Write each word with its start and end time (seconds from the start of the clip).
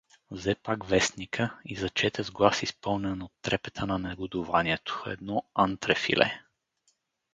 взе 0.31 0.55
пак 0.55 0.85
вестника 0.85 1.45
и 1.65 1.75
зачете 1.75 2.23
с 2.23 2.31
глас 2.31 2.63
изпълнен 2.63 3.21
от 3.21 3.31
трепета 3.41 3.87
на 3.87 3.99
негодуванието, 3.99 5.03
едно 5.07 5.43
антрефиле. 5.53 6.41